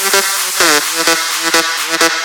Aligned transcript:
Thank 0.00 0.14
you. 2.12 2.17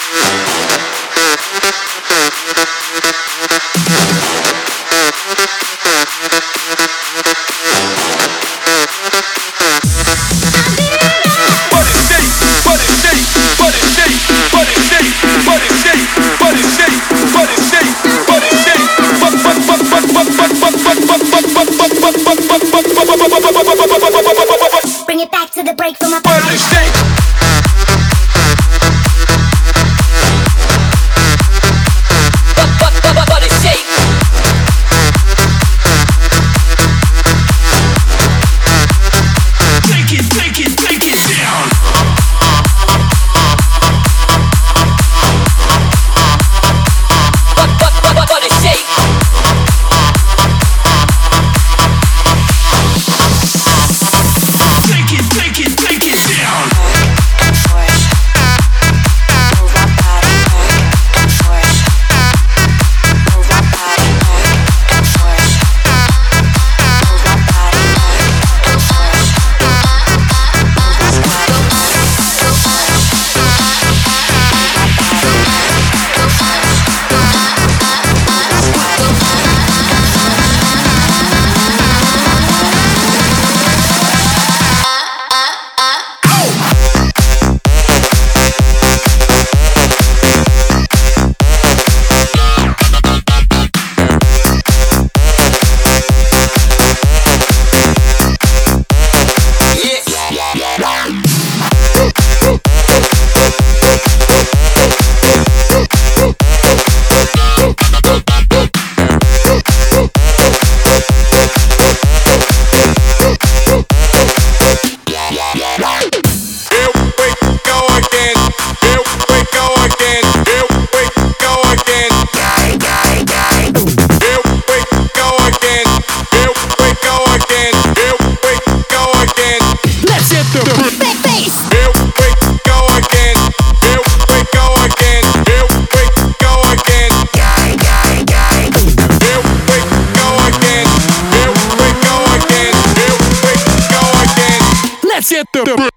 the 145.65 145.92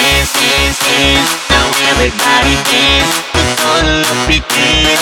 dance, 0.00 0.32
dance, 0.32 0.78
dance. 0.80 1.30
Now 1.52 1.66
everybody 1.92 2.56
dance. 2.72 3.12
It's 3.36 3.54
gonna 3.60 4.00
look 4.00 4.18
pretty. 4.24 4.96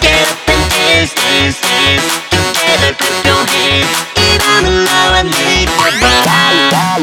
Get 0.00 0.26
up 0.32 0.48
and 0.48 0.64
dance, 0.72 1.12
dance, 1.12 1.60
dance. 1.60 2.06
Together, 2.32 2.92
clap 2.96 3.24
your 3.28 3.44
hands. 3.52 3.92
Get 4.16 4.40
on 4.54 4.62
the 4.64 4.74
low 4.88 5.20
and 5.20 5.28
lead 5.28 5.68
the 5.68 5.90
ball. 6.00 6.93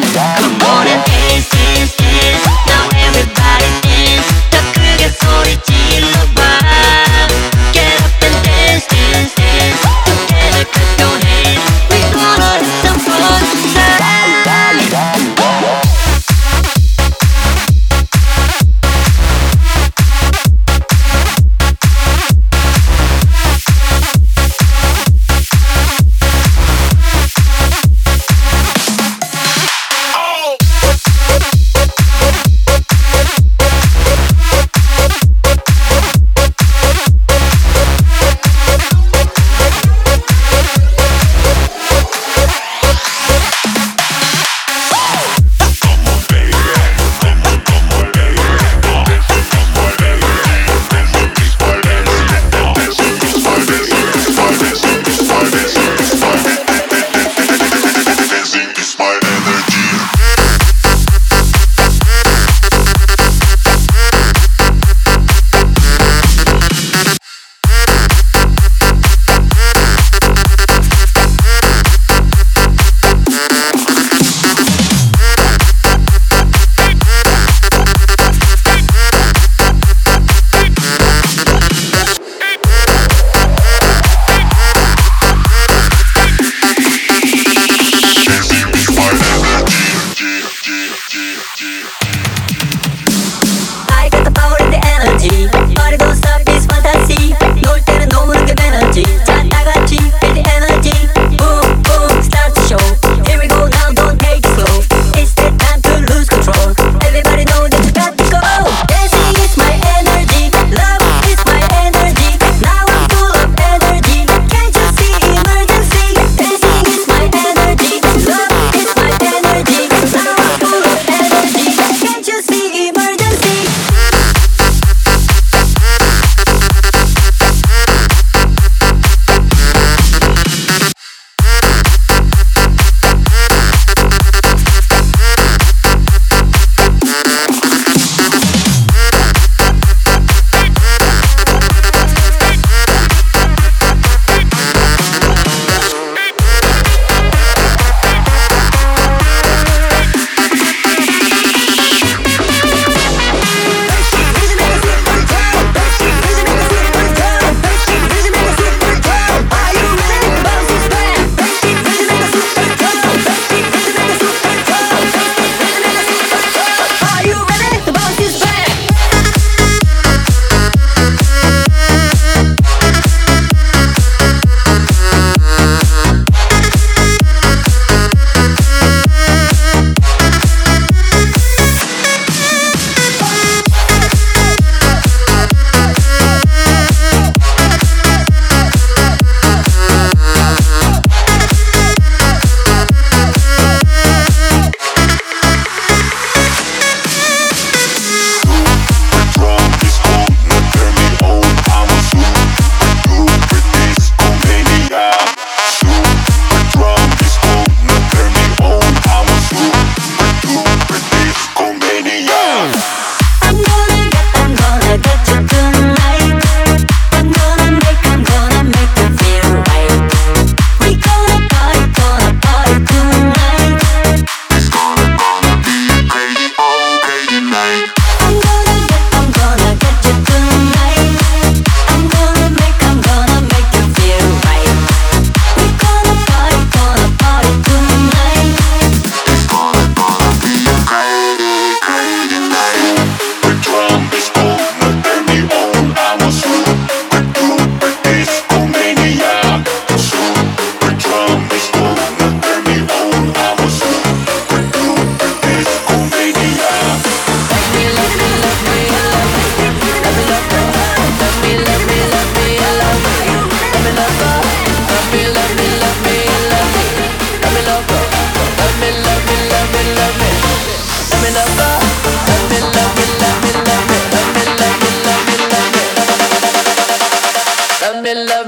energy. 59.48 59.81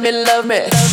me, 0.04 0.12
love 0.12 0.46
me. 0.46 0.60
Love 0.60 0.93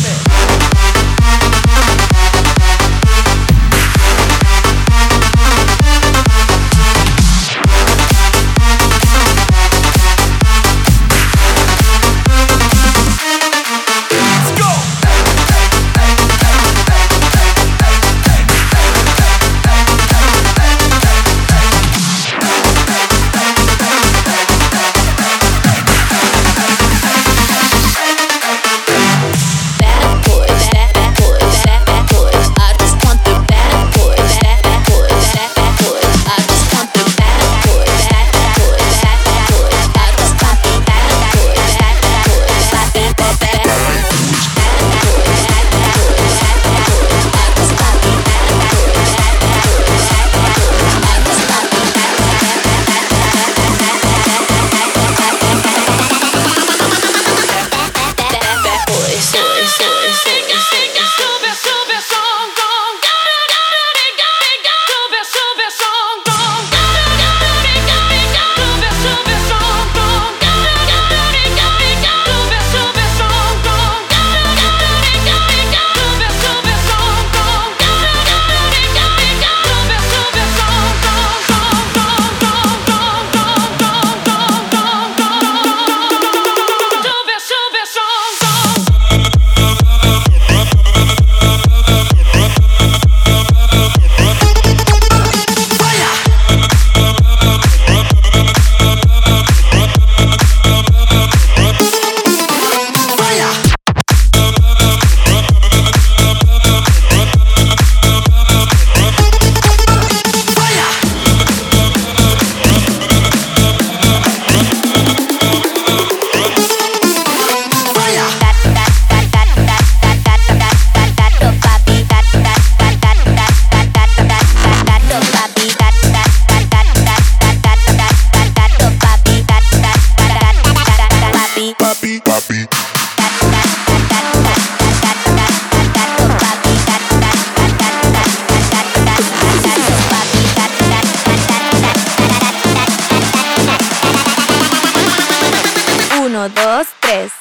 Uno, 146.33 146.47
dos, 146.47 146.87
tres. 147.01 147.33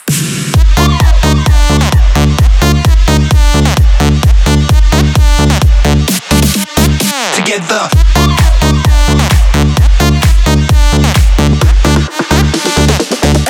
Together. 7.36 7.88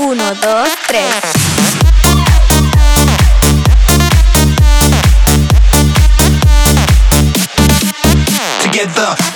Uno, 0.02 0.34
dos, 0.34 0.68
tres. 0.86 1.40
together. 8.70 9.29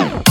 Yeah. 0.00 0.29